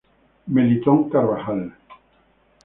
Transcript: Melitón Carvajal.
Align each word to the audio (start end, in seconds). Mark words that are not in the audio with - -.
Melitón 0.47 1.11
Carvajal. 1.11 1.61